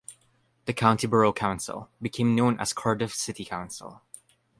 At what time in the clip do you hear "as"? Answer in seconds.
2.59-2.73